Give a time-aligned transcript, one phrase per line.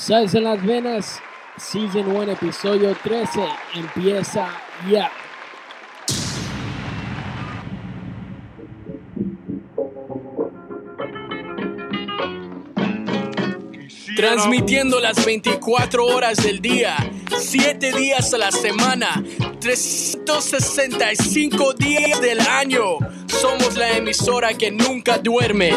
[0.00, 1.20] Salsa en las venas,
[1.58, 4.48] Season 1, episodio 13, empieza
[4.90, 5.12] ya.
[14.16, 16.96] Transmitiendo las 24 horas del día,
[17.36, 19.22] 7 días a la semana,
[19.60, 22.96] 365 días del año.
[23.26, 25.72] Somos la emisora que nunca duerme.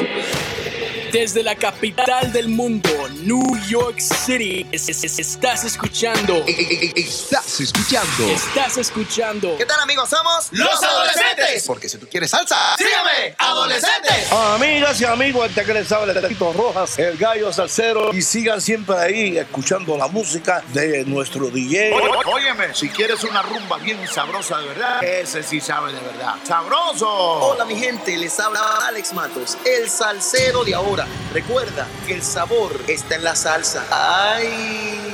[1.11, 6.43] Desde la capital del mundo, New York City, es- es- es- estás escuchando.
[6.45, 8.27] Estás escuchando.
[8.27, 9.57] Estás escuchando.
[9.57, 10.09] ¿Qué tal amigos?
[10.09, 11.63] Somos Los adolescentes.
[11.65, 14.31] Porque si tú quieres salsa, Sígueme, adolescentes.
[14.31, 18.13] Amigas y amigos, este que les habla el Tito Rojas, el gallo salsero.
[18.13, 21.93] Y sigan siempre ahí escuchando la música de nuestro DJ.
[22.25, 26.35] Óyeme, si quieres una rumba bien sabrosa de verdad, ese sí sabe de verdad.
[26.45, 27.07] ¡Sabroso!
[27.09, 31.07] Hola mi gente, les habla Alex Matos, el salsero de ahora.
[31.33, 33.85] Recuerda que el sabor está en la salsa.
[33.91, 34.47] Ay.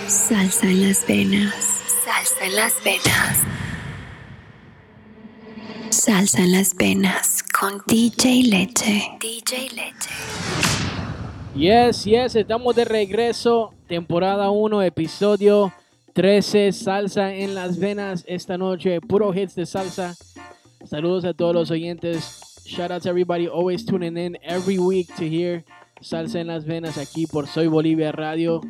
[0.08, 1.54] Salsa en las venas.
[2.06, 3.38] Salsa en las venas.
[5.90, 9.10] Salsa en las venas con DJ Leche.
[9.20, 10.10] DJ Leche.
[11.56, 13.74] Yes, yes, estamos de regreso.
[13.88, 15.74] Temporada 1, episodio
[16.14, 18.24] 13, salsa en las venas.
[18.28, 20.16] Esta noche, puro hits de salsa.
[20.86, 22.42] Saludos a todos los oyentes.
[22.66, 25.66] Shout out to everybody always tuning in every week to hear
[26.02, 28.62] Salsa en las venas aquí por Soy Bolivia Radio.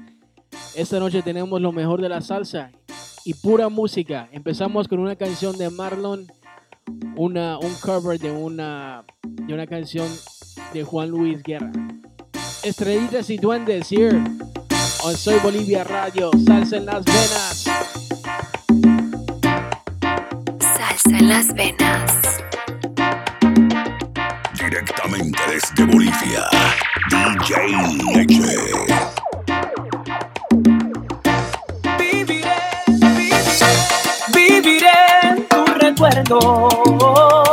[0.75, 2.71] Esta noche tenemos lo mejor de la salsa
[3.23, 4.27] y pura música.
[4.31, 6.25] Empezamos con una canción de Marlon,
[7.15, 10.07] una, un cover de una, de una canción
[10.73, 11.71] de Juan Luis Guerra.
[12.63, 14.19] Estrellitas y duendes here
[15.03, 17.65] on Soy Bolivia Radio, salsa en las venas.
[20.59, 21.88] Salsa en las venas.
[36.29, 37.49] Como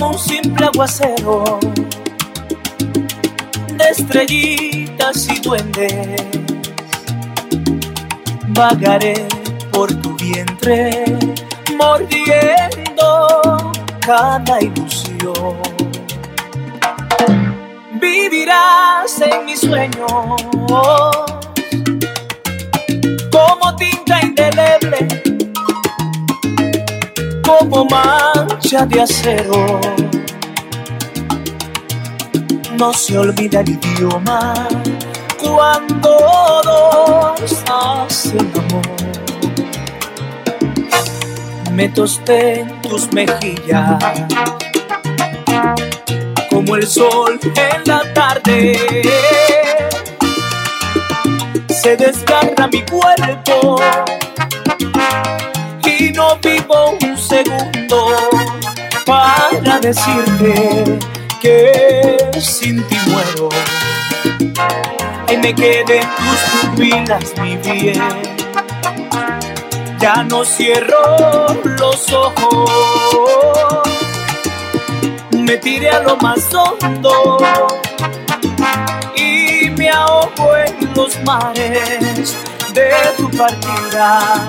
[0.00, 1.60] un simple aguacero
[3.76, 6.16] de estrellitas y duendes.
[8.48, 9.14] Vagaré
[9.70, 11.04] por tu vientre,
[11.76, 15.58] mordiendo cada ilusión.
[18.00, 20.12] Vivirás en mis sueños
[27.62, 29.80] como mancha de acero.
[32.76, 34.52] No se olvida el idioma
[35.40, 36.10] cuando
[36.64, 38.82] dos hacen amor.
[41.70, 44.02] Me tosté en tus mejillas
[46.50, 48.78] como el sol en la tarde
[51.68, 53.76] se desgarra mi cuerpo
[56.90, 58.16] un segundo
[59.06, 60.98] para decirte
[61.40, 63.48] que sin ti muero.
[65.30, 68.02] Y me quedé en tus pupilas, mi bien.
[69.98, 72.70] Ya no cierro los ojos,
[75.30, 77.38] me tiré a lo más hondo
[79.14, 82.36] y me ahogo en los mares
[82.74, 84.48] de tu partida,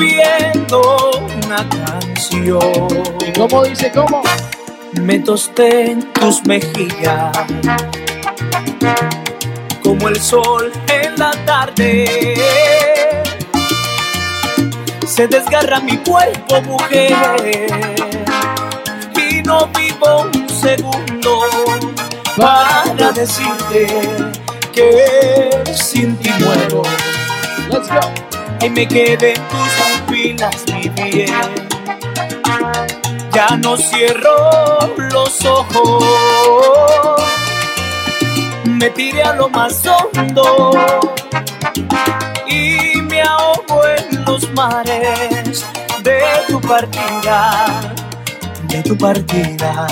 [1.43, 2.87] una canción.
[3.25, 4.21] ¿Y cómo dice cómo?
[5.01, 7.35] Me tosté en tus mejillas,
[9.81, 12.35] como el sol en la tarde.
[15.07, 17.15] Se desgarra mi cuerpo, mujer,
[19.15, 21.08] y no vivo un segundo
[23.19, 23.87] decirte
[24.73, 26.83] que sin ti muero.
[28.61, 29.69] Y me quedé en tus
[30.05, 31.29] pupilas, mi bien.
[33.33, 37.21] Ya no cierro los ojos.
[38.65, 40.71] Me tiré a lo más hondo
[42.47, 45.65] y me ahogo en los mares
[46.03, 47.93] de tu partida,
[48.63, 49.87] de tu partida.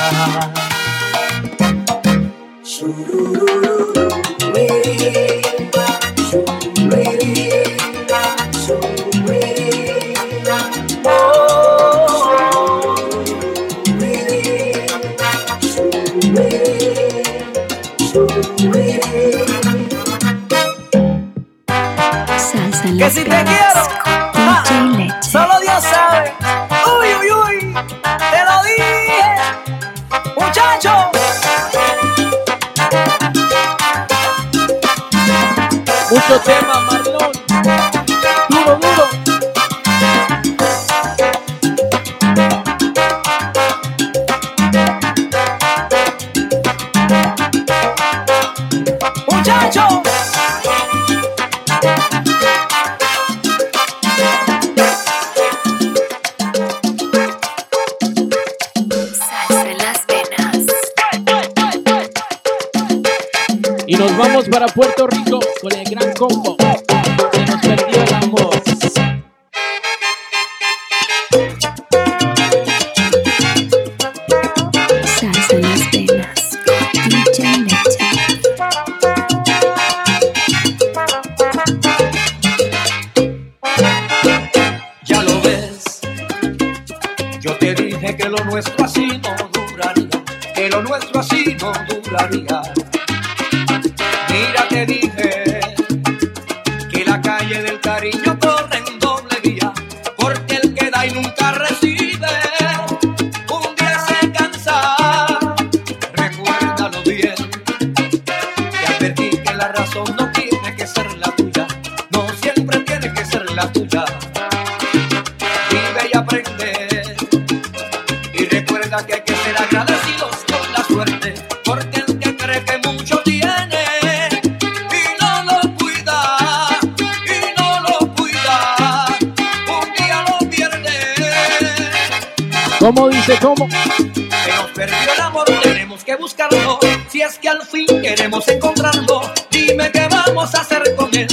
[132.88, 133.68] ¿Cómo dice cómo?
[133.70, 136.80] Se nos perdió el amor, tenemos que buscarlo.
[137.10, 141.28] Si es que al fin queremos encontrarlo, dime qué vamos a hacer con él.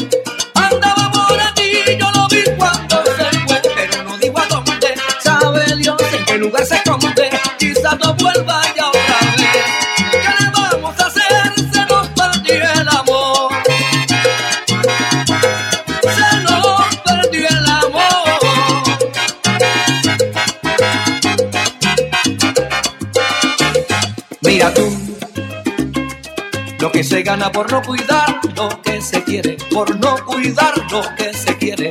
[27.54, 31.88] por no cuidar lo que se quiere, por no cuidar lo que se quiere.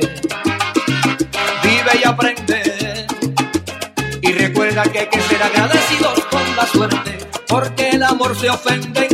[1.62, 3.06] Vive y aprende
[4.20, 7.18] y recuerda que hay que ser agradecidos con la suerte,
[7.48, 9.13] porque el amor se ofende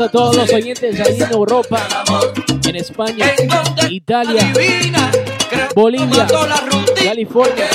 [0.00, 1.80] a todos los oyentes ahí en Europa,
[2.66, 3.26] en España,
[3.90, 4.52] Italia,
[5.74, 6.26] Bolivia,
[7.04, 7.68] California,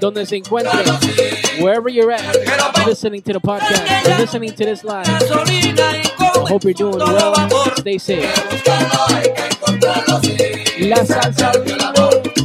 [0.00, 0.84] donde se encuentren,
[1.60, 2.22] wherever you're at,
[2.86, 5.06] listening to the podcast, listening to this live.
[5.08, 7.34] I hope you're doing well.
[7.76, 8.28] Stay safe.
[10.78, 12.41] La salsa al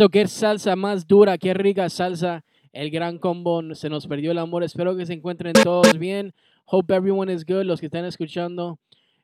[0.00, 2.42] Eso, qué salsa más dura, qué rica salsa.
[2.72, 4.64] El gran combo, se nos perdió el amor.
[4.64, 6.32] Espero que se encuentren todos bien.
[6.64, 7.64] Hope everyone is good.
[7.64, 8.78] Los que están escuchando,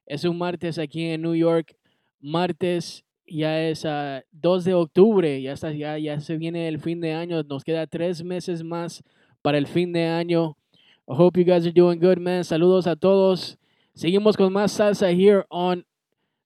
[0.05, 1.75] es un martes aquí en New York.
[2.21, 5.41] Martes ya es ah, 2 de octubre.
[5.41, 7.43] Ya, está, ya, se viene el fin de año.
[7.45, 9.03] Nos queda tres meses más
[9.41, 10.59] para el fin de año.
[11.07, 12.45] Hope you guys are doing good, man.
[12.45, 13.57] Saludos a todos.
[13.95, 15.87] Seguimos con más salsa here on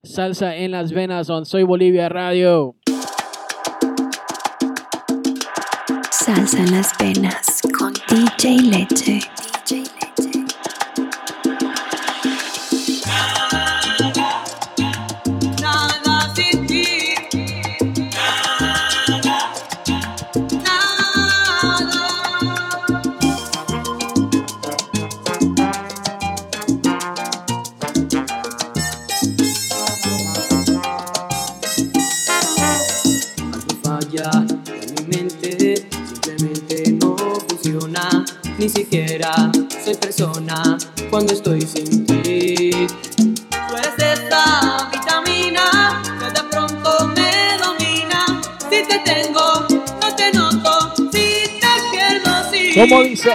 [0.05, 2.77] Salsa en las Venas on Soy Bolivia Radio.
[6.37, 9.19] Salsa las venas con DJ Leche.
[9.69, 10.40] Nada
[40.21, 40.77] persona
[41.09, 42.71] cuando estoy sin ti.
[43.17, 48.27] Tú eres esa vitamina que de pronto me domina.
[48.69, 50.95] Si te tengo, no te noto.
[51.11, 52.73] Si te pierdo, sí.
[52.75, 53.33] ¿Cómo dice?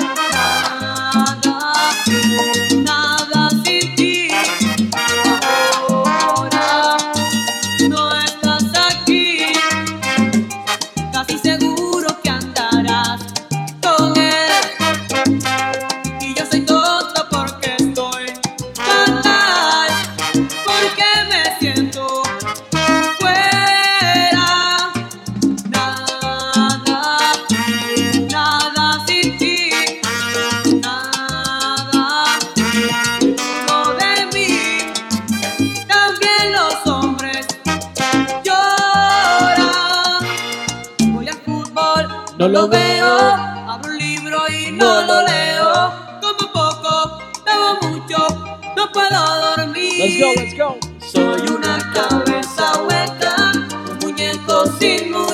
[54.80, 55.25] Sin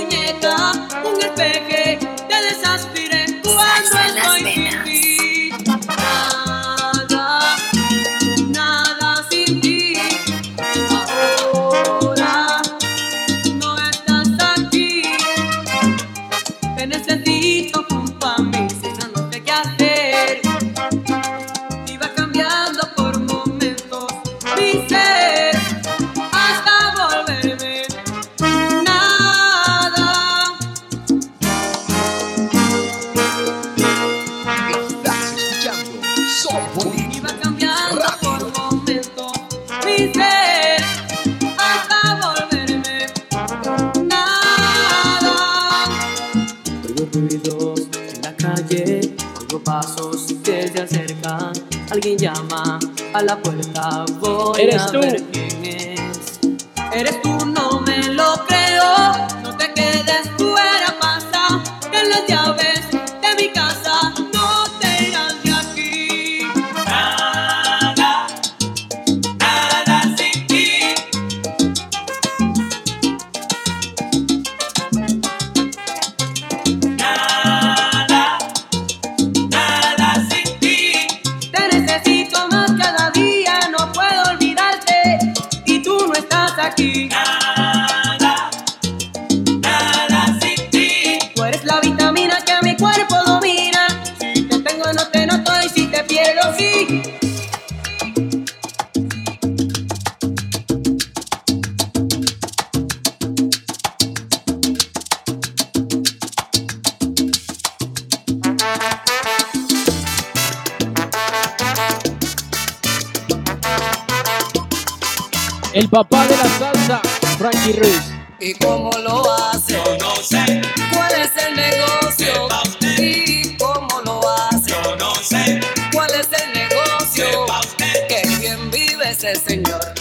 [115.73, 117.01] El papá de la salsa,
[117.37, 118.01] Frankie Ruiz.
[118.39, 119.73] ¿Y cómo lo hace?
[119.73, 120.61] Yo no sé,
[120.93, 122.33] ¿Cuál es el negocio?
[122.33, 122.99] Sepa usted.
[122.99, 124.71] ¿Y cómo lo hace?
[124.71, 125.59] yo no sé,
[125.93, 127.25] ¿Cuál es el negocio?
[127.25, 128.07] sepa usted.
[128.07, 129.93] Qué bien vive ese señor.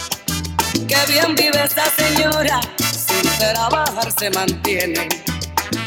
[0.87, 2.59] Qué bien vive esa señora.
[2.79, 5.07] Sin trabajar se mantiene.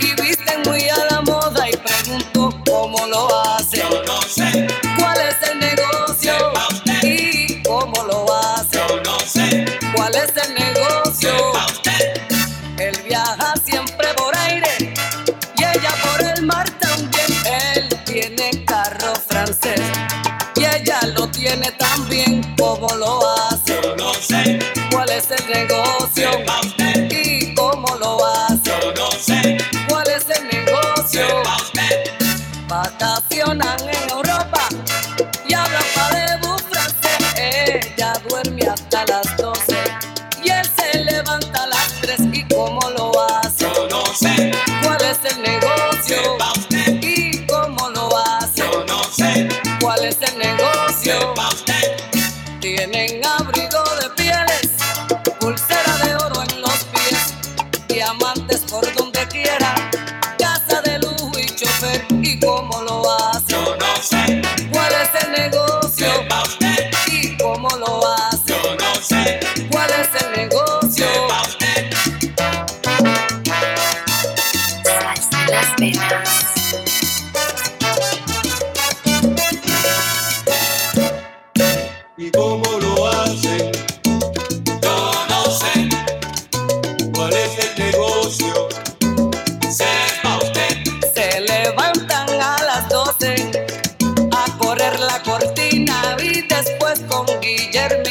[0.00, 3.78] Y visten muy a la moda y pregunto cómo lo hace.
[3.78, 4.66] Yo no sé,
[25.48, 26.30] negocio?
[27.10, 29.58] ¿Y cómo lo hace?
[29.88, 31.42] ¿Cuál es el negocio?
[32.68, 34.68] Vacacionan en Europa
[35.48, 37.18] y habla palebu francés.
[37.36, 39.76] Ella duerme hasta las 12
[40.42, 42.20] y él se levanta a las 3.
[42.32, 42.83] ¿Y cómo
[97.02, 98.03] con Guillermina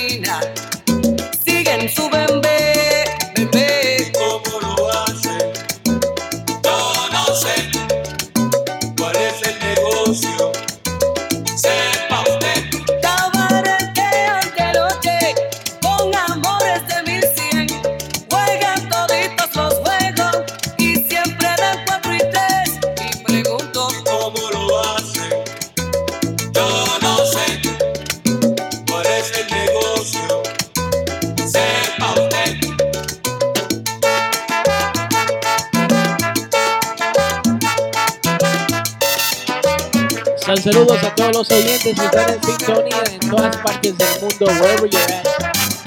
[41.49, 45.27] los oyentes que están en sintonía en todas partes del mundo, wherever you're at.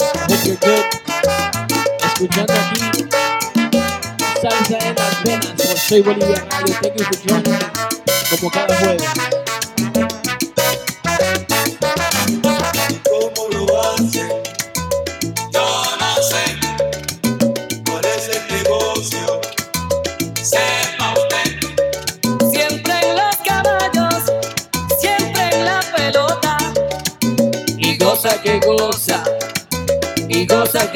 [0.01, 0.85] I hope you're good.
[2.05, 3.07] Escuchando aquí
[4.43, 6.75] Salsa en las venas por Soy Bolivia Radio.
[6.83, 7.59] Thank you for joining
[8.31, 9.36] como cada jueves.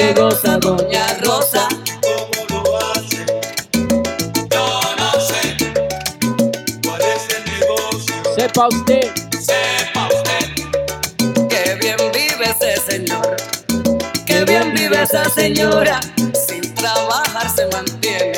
[0.01, 1.69] Que goza, doña Rosa.
[2.01, 3.27] ¿Cómo lo hacen?
[4.51, 5.41] Yo no sé
[6.83, 8.15] cuál es el negocio.
[8.35, 11.49] Sepa usted, Sepa usted.
[11.51, 13.37] Qué bien vive ese señor,
[14.25, 16.01] qué bien vive esa señora.
[16.49, 18.33] Sin trabajar se mantiene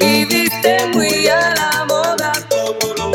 [0.00, 2.32] y viste muy a la moda.
[2.48, 3.12] ¿Cómo lo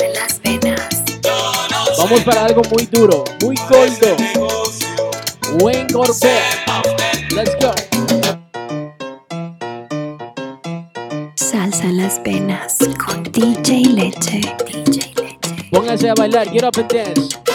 [0.00, 0.88] en las venas.
[1.22, 4.16] Yo no sé vamos para algo muy duro, muy gordo.
[4.16, 5.10] negocio.
[5.58, 6.69] Wayne Gorbea.
[16.10, 17.49] A bailar, get up and dance.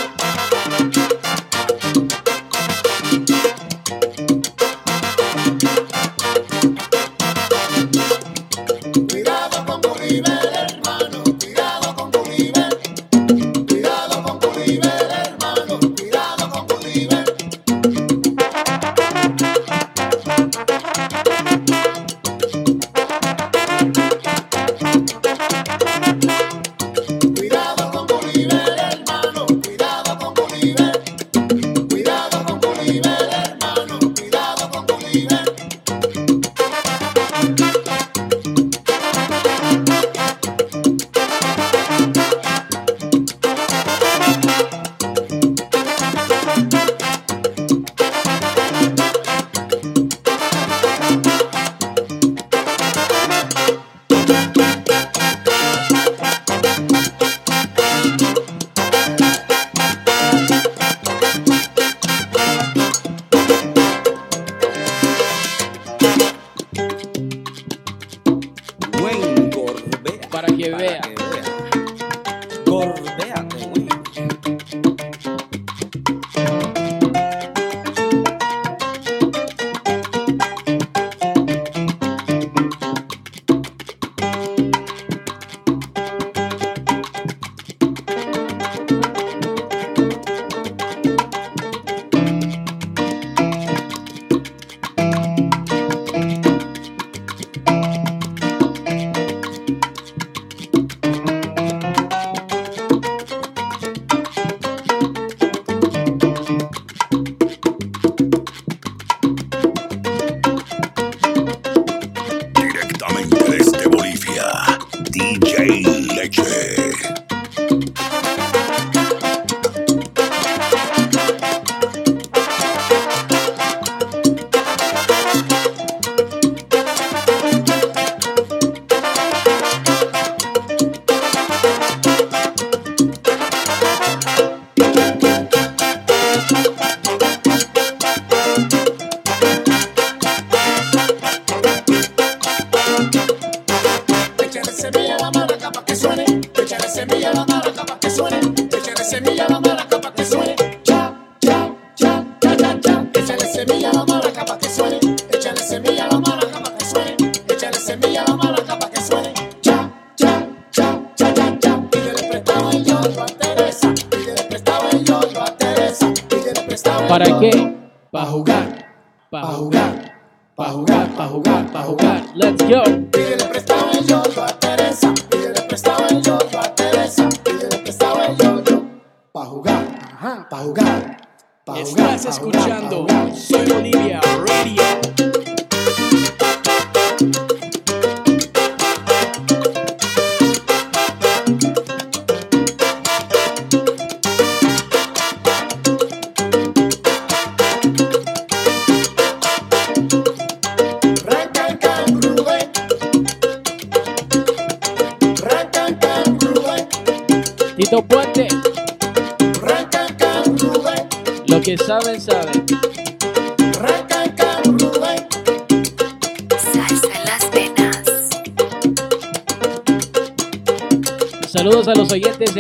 [115.83, 117.24] Leche.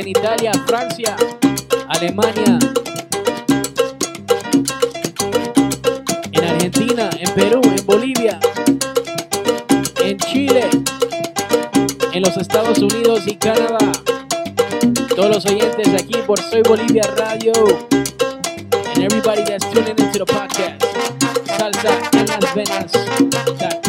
[0.05, 1.15] en Italia, Francia,
[1.87, 2.59] Alemania,
[6.31, 8.39] en Argentina, en Perú, en Bolivia,
[10.03, 10.69] en Chile,
[12.13, 13.91] en los Estados Unidos y Canadá.
[15.15, 17.53] Todos los oyentes aquí por Soy Bolivia Radio.
[18.93, 20.83] And everybody that's tuning into the podcast.
[21.57, 23.84] Salsa en las venas.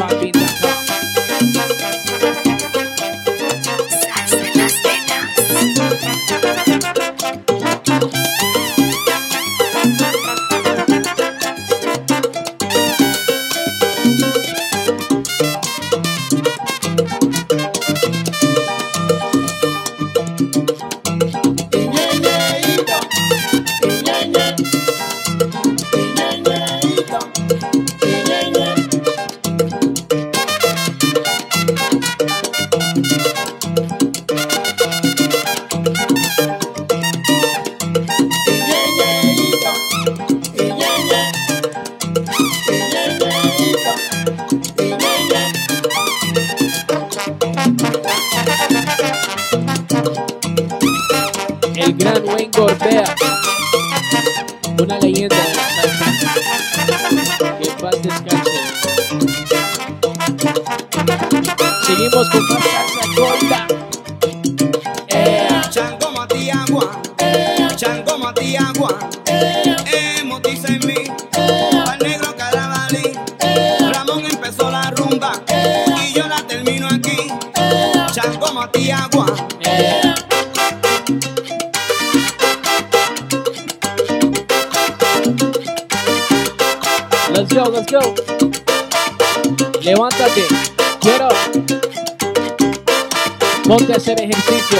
[93.77, 94.79] ponte a hacer ejercicio,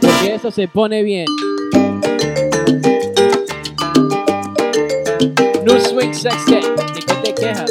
[0.00, 1.26] porque eso se pone bien.
[5.64, 7.70] No Swing Sex Day, ¿de qué te quejas?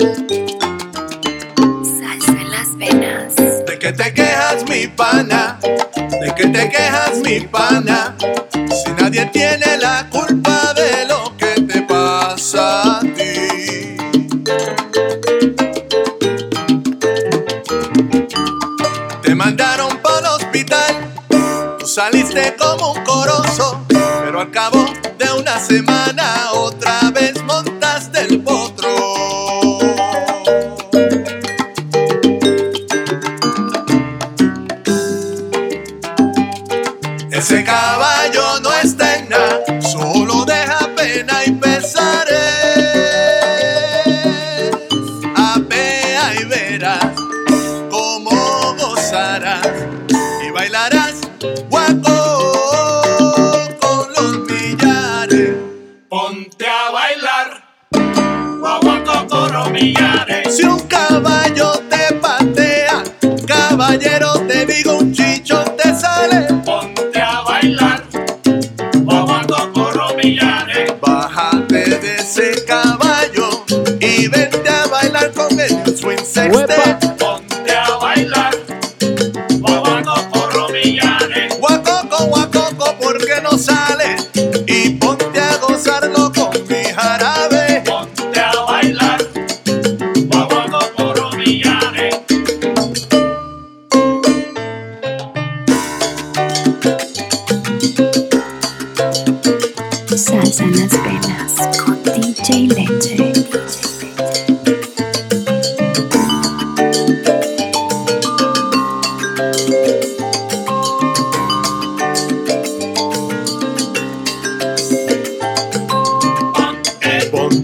[2.00, 3.36] Salsa en las venas.
[3.38, 5.58] ¿De qué te quejas, mi pana?
[5.62, 8.18] ¿De qué te quejas, mi pana?
[8.52, 10.10] Si nadie tiene la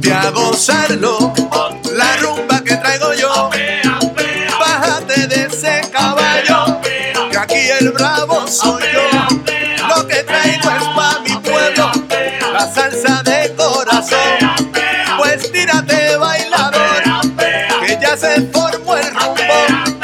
[0.08, 1.34] Ponte a gozarlo.
[1.94, 3.50] La rumba que traigo yo.
[4.58, 6.80] Bájate de ese caballo.
[7.30, 9.86] Que aquí el bravo soy yo.
[9.90, 11.92] Lo que traigo es pa' mi pueblo.
[12.54, 14.72] La salsa de corazón.
[15.18, 17.04] Pues tírate, bailador.
[17.86, 19.98] Que ya se formó el rumbo.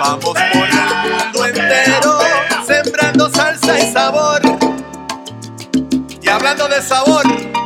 [0.00, 2.18] Vamos por el mundo entero.
[2.66, 4.40] Sembrando salsa y sabor.
[6.22, 7.59] Y hablando de sabor.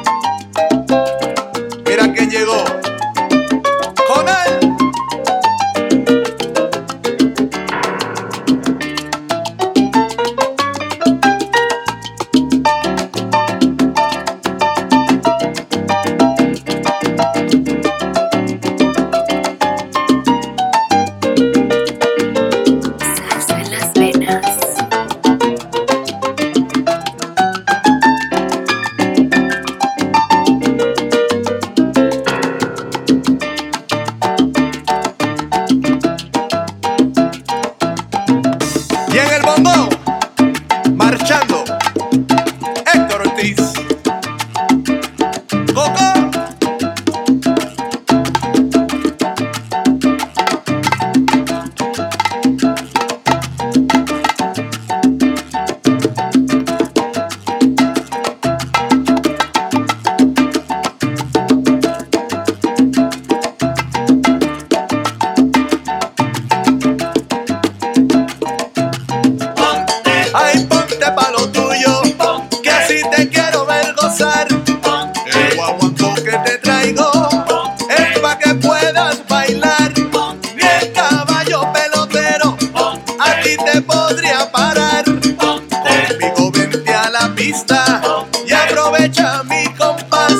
[89.25, 90.35] escucha mi compás.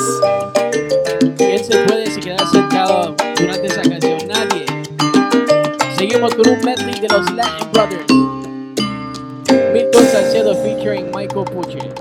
[1.37, 4.27] ¿Quién se puede si quedar sentado durante esa canción?
[4.27, 4.65] Nadie.
[5.97, 8.05] Seguimos con un medley de los Latin Brothers.
[9.73, 11.94] Milton Salcedo featuring Michael Pucci.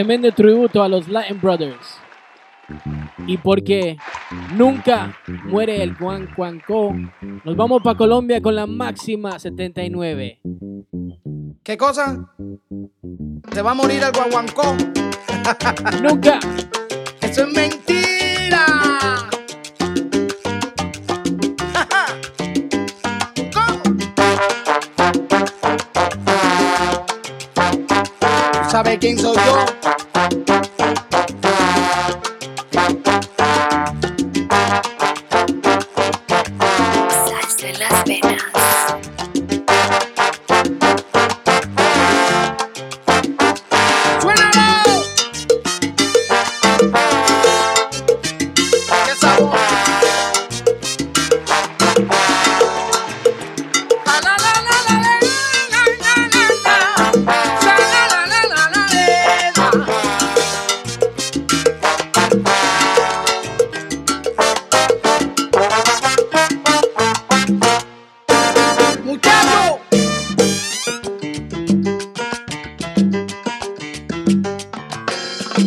[0.00, 1.98] tremendo tributo a los Latin Brothers.
[3.26, 3.98] Y porque
[4.56, 6.96] nunca muere el Juan Cuanco,
[7.44, 10.40] nos vamos para Colombia con la máxima 79.
[11.62, 12.32] ¿Qué cosa?
[13.52, 14.74] ¿Se va a morir el Guanguancó?
[16.02, 16.40] ¡Nunca!
[17.20, 18.89] ¡Eso es mentira!
[28.70, 29.99] sabe quién soy yo.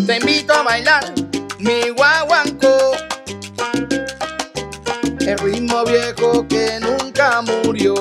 [0.05, 1.13] te invito a bailar
[1.59, 2.91] mi guaguancó.
[5.19, 7.95] El ritmo viejo que nunca murió.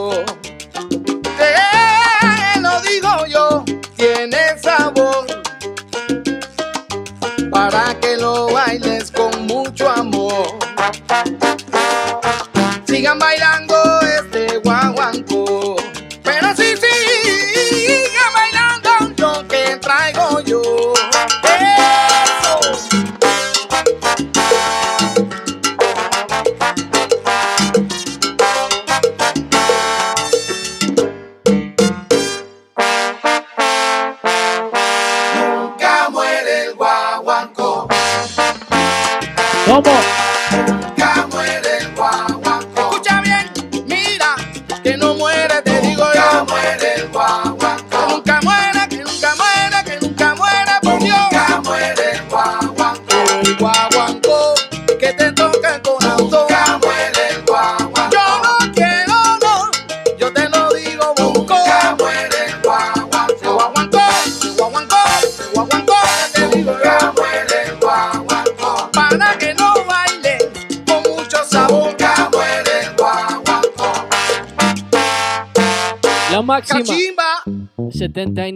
[78.13, 78.53] Then they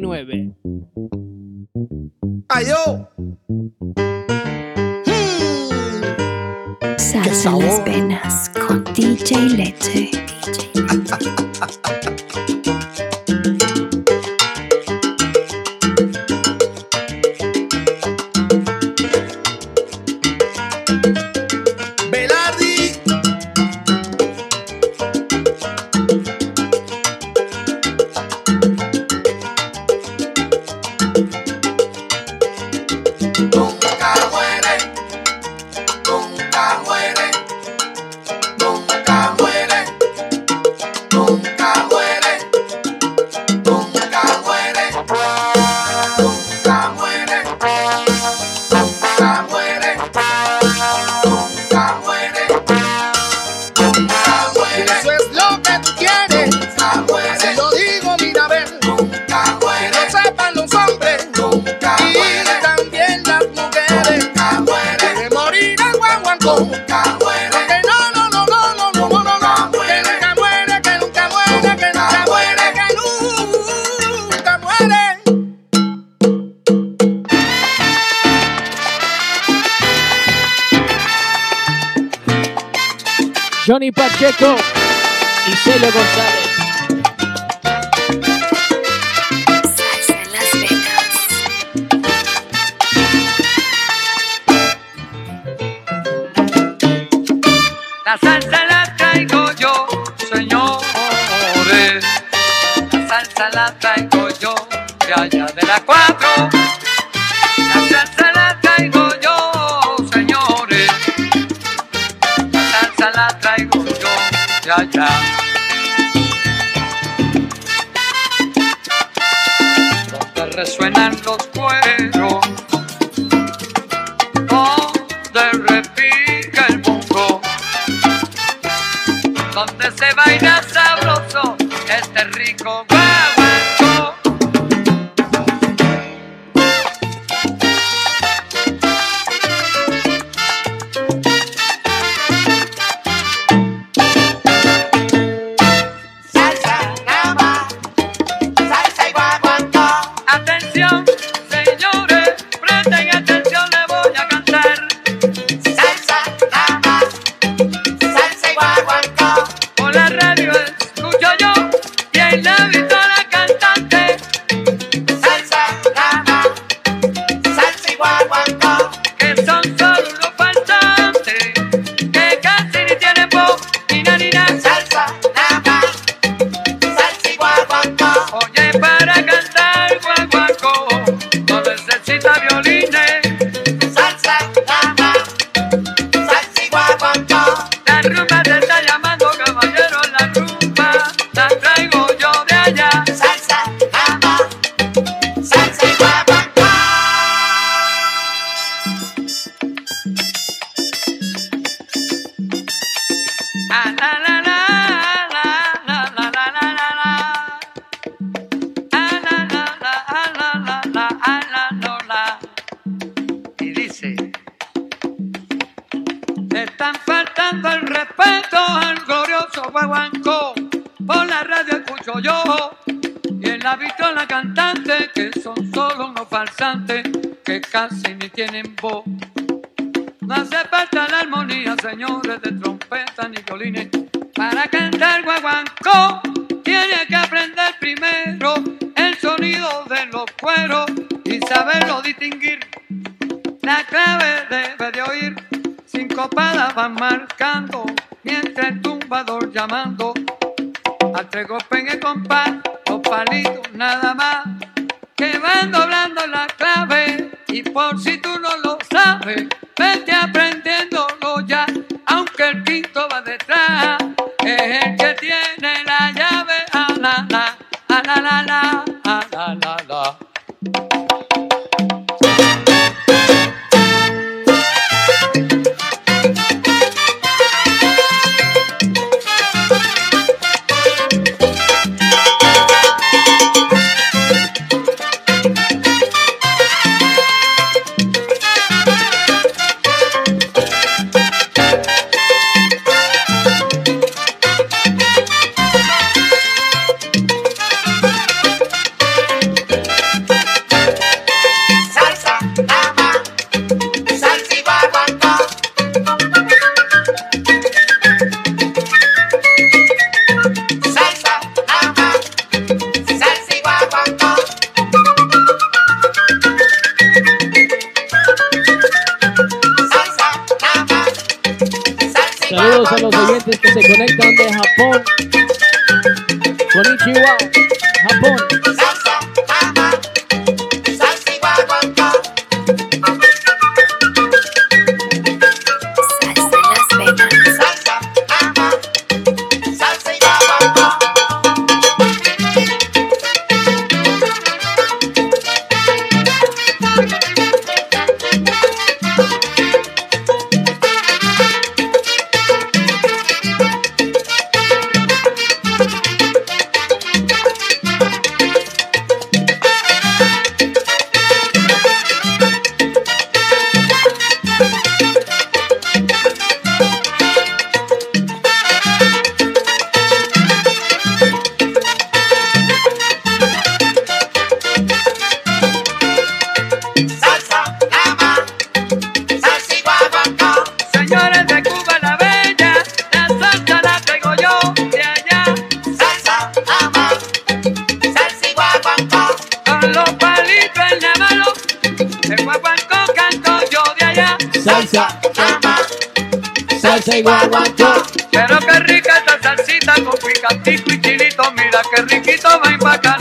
[397.06, 398.02] salsa y guaguancó.
[398.30, 401.52] Pero qué rica esta salsita con picantico y chilito.
[401.52, 403.18] Mira qué riquito va en bacán.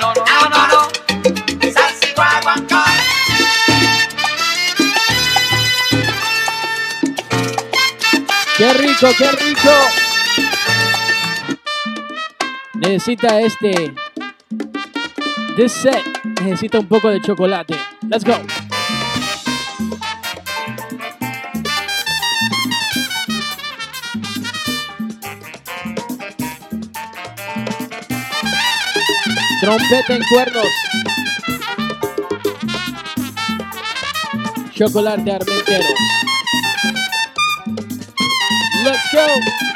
[0.00, 1.72] No, no, no, no, no.
[1.72, 2.84] Salsa y guaguancó.
[8.56, 9.70] ¡Qué rico, qué rico!
[12.74, 13.94] Necesita este.
[15.56, 16.04] This set
[16.42, 17.74] necesita un poco de chocolate.
[18.08, 18.38] Let's go.
[29.64, 30.66] Trompeta en cuernos.
[34.74, 35.98] Chocolate armenteros.
[38.84, 39.73] Let's go.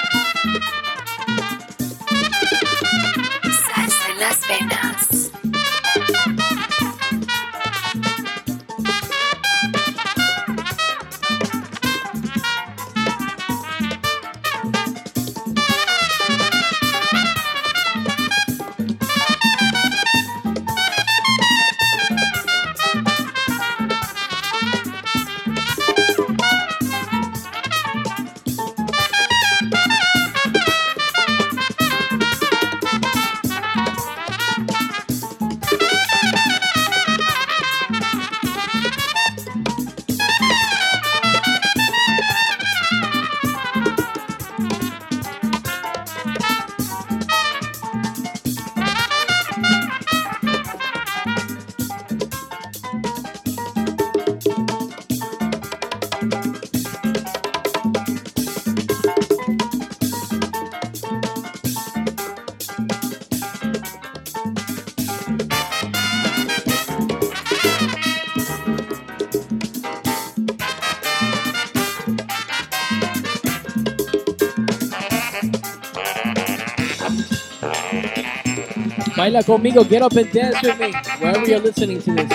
[79.29, 82.33] Baila conmigo, get up and dance with me wherever you're listening to this.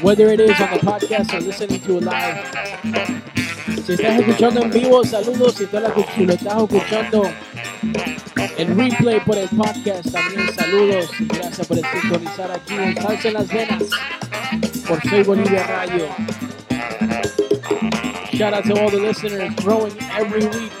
[0.00, 2.40] Whether it is on the podcast or listening to it live.
[3.84, 5.54] Si estás escuchando en vivo, saludos.
[5.54, 7.30] Si, tú lo estás escuchando
[8.56, 11.10] en replay por el podcast, también saludos.
[11.20, 13.82] Gracias por sintonizar aquí en Salsa en las Venas
[14.88, 16.06] por Soy Bolivia Radio.
[18.32, 20.72] Shout out to all the listeners growing every week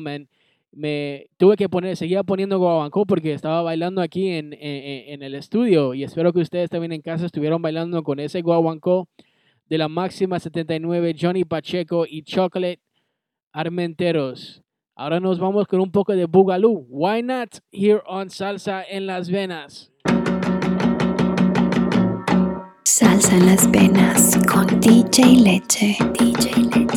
[0.00, 0.28] man.
[0.72, 5.36] Me tuve que poner, seguía poniendo Guaguancó porque estaba bailando aquí en, en, en el
[5.36, 9.08] estudio y espero que ustedes también en casa estuvieron bailando con ese Guaguancó
[9.68, 12.80] de la máxima 79 Johnny Pacheco y Chocolate
[13.52, 14.65] Armenteros.
[14.98, 16.86] Ahora nos vamos con un poco de Boogaloo.
[16.88, 19.92] Why not here on Salsa en las Venas?
[22.82, 25.98] Salsa en las venas con DJ Leche.
[26.18, 26.95] DJ Leche.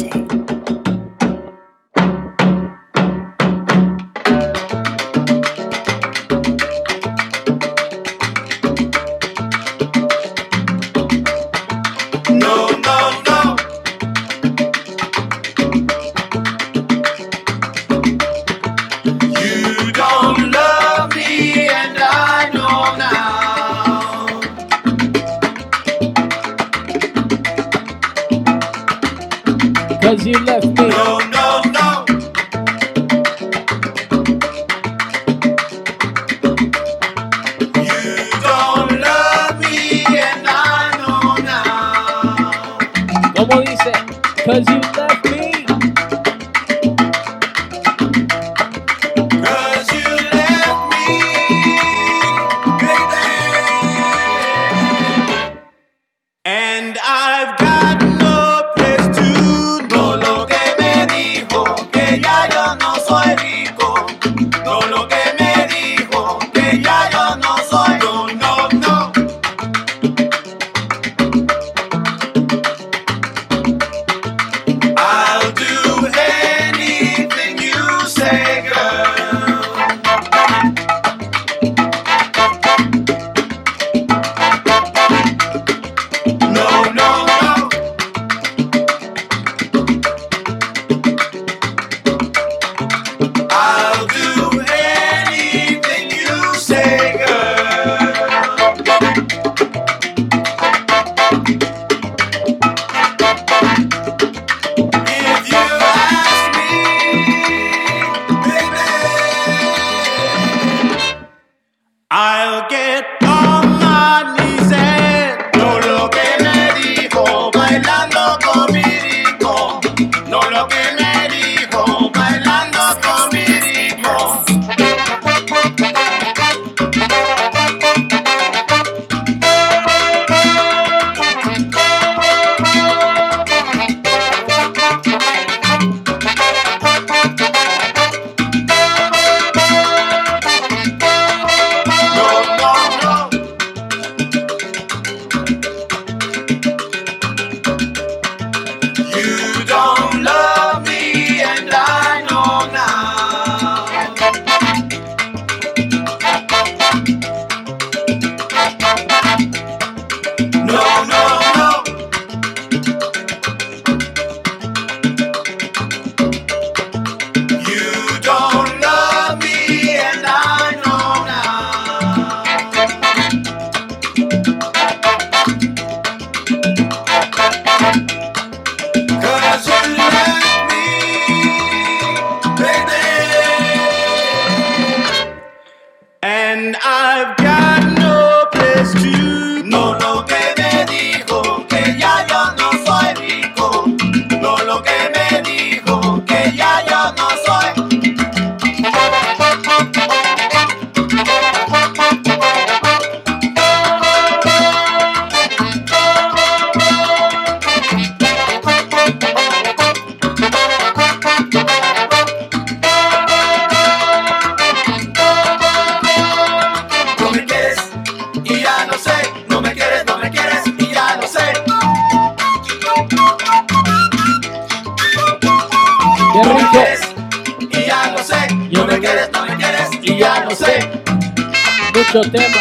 [232.12, 232.58] seu tema.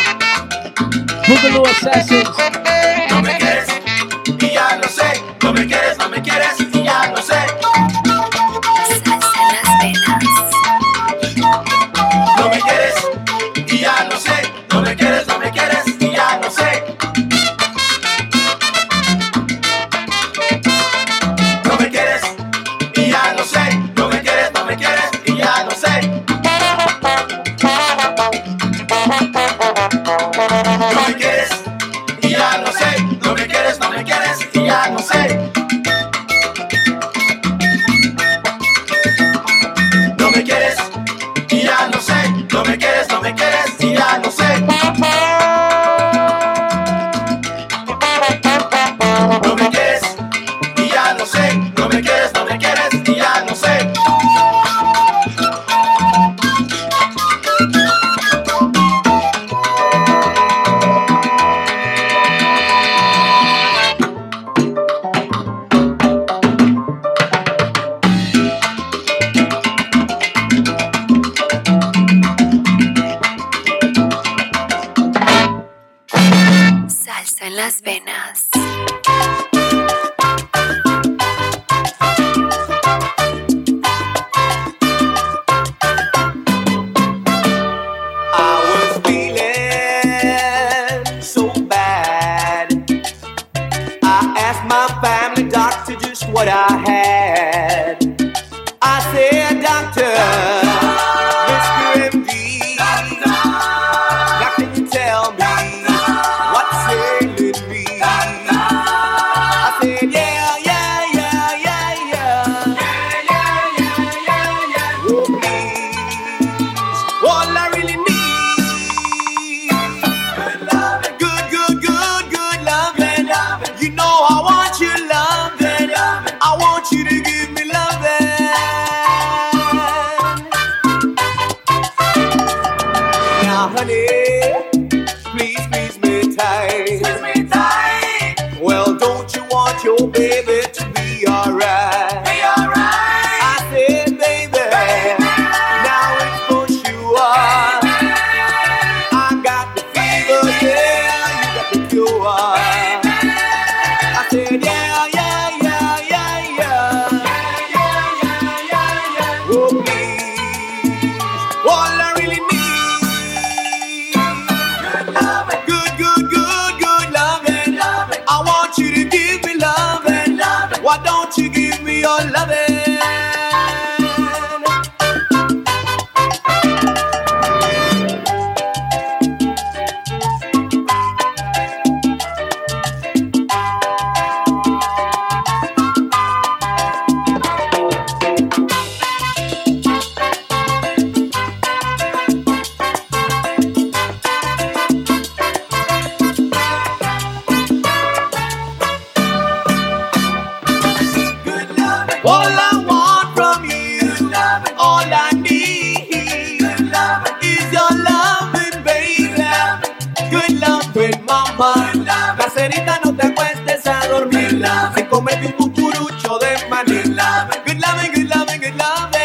[1.26, 2.57] Google Assassins.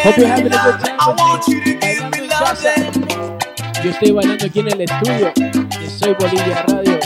[0.03, 0.97] Hope you're having a good time.
[0.99, 1.79] I you to
[2.11, 2.23] me.
[3.83, 5.33] Yo bailando aquí en el estudio
[5.97, 6.99] Soy Bolivia Radio.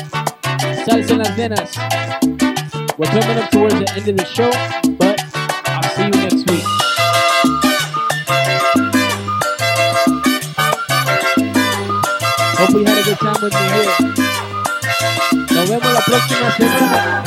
[0.86, 1.72] Salsa en las venas.
[2.98, 4.50] We're coming up towards the end of the show,
[4.98, 5.22] but
[5.68, 6.66] I'll see you next week.
[12.58, 13.54] Hope you had a good time with.
[15.52, 17.24] Nos vemos la próxima semana.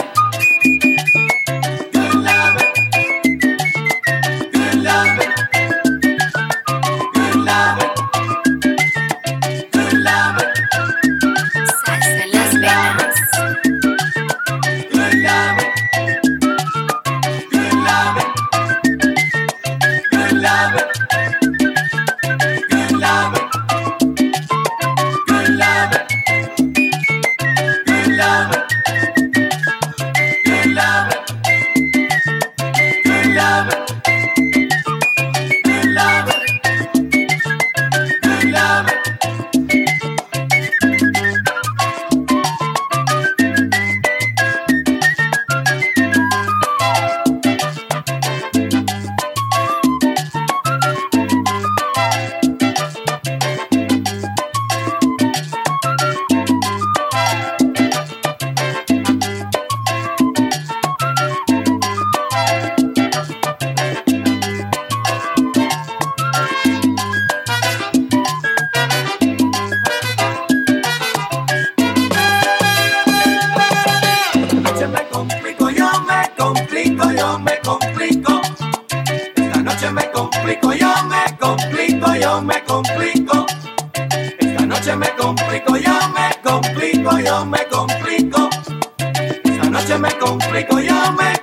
[90.01, 91.40] Me complico, yo me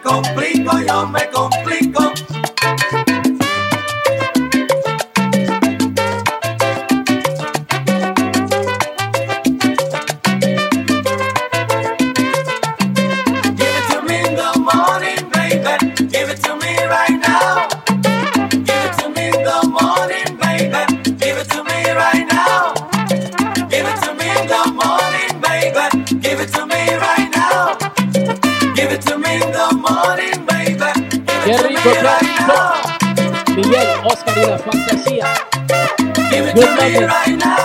[36.57, 37.07] Good to me loving.
[37.07, 37.56] right now.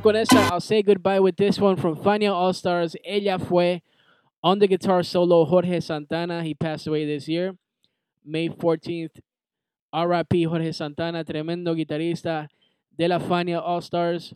[0.00, 0.38] Con esta.
[0.52, 2.94] I'll say goodbye with this one from Fania All Stars.
[3.04, 3.82] Ella fue
[4.44, 6.44] on the guitar solo Jorge Santana.
[6.44, 7.56] He passed away this year,
[8.24, 9.20] May 14th.
[9.92, 12.48] RIP Jorge Santana, tremendo guitarrista
[12.96, 14.34] de la Fania All Stars.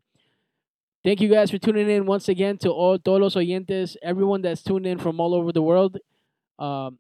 [1.04, 4.62] Thank you guys for tuning in once again to all todos los oyentes, everyone that's
[4.62, 5.98] tuned in from all over the world.
[6.58, 6.98] Um,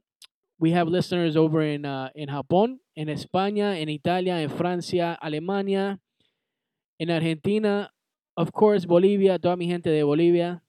[0.58, 5.98] we have listeners over in uh, in Japón, en España, en Italia, en Francia, Alemania,
[7.00, 7.90] en Argentina,
[8.36, 10.62] of course, Bolivia, toda mi gente de Bolivia,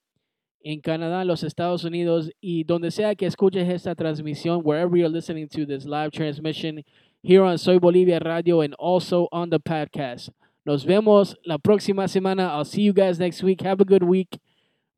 [0.64, 5.48] en Canadá, los Estados Unidos y donde sea que escuches esta transmisión, wherever you're listening
[5.48, 6.84] to this live transmission
[7.22, 10.30] here on Soy Bolivia Radio and also on the podcast.
[10.66, 12.50] Nos vemos la próxima semana.
[12.50, 13.62] I'll see you guys next week.
[13.62, 14.40] Have a good week.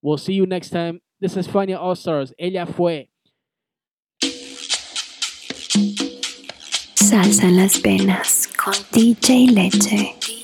[0.01, 1.01] We'll see you next time.
[1.19, 2.33] This is Fania All Stars.
[2.37, 3.09] Ella fue.
[6.93, 10.34] Salsa en las venas con DJ Leche.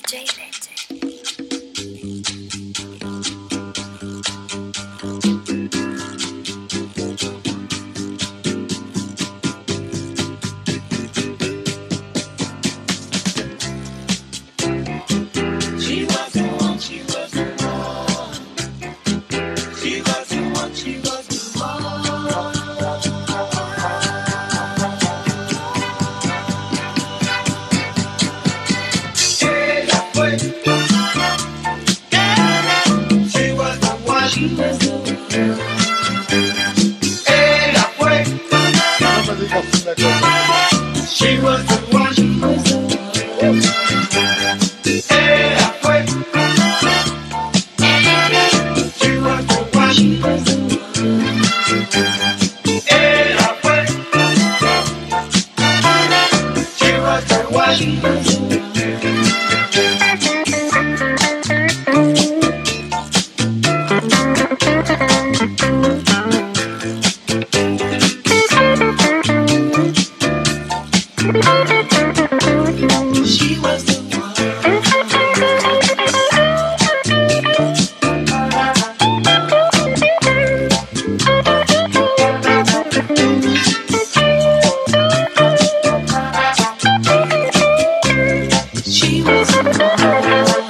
[89.43, 90.60] Thank you.